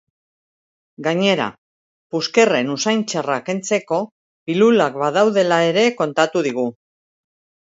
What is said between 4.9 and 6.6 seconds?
badaudela ere kontatu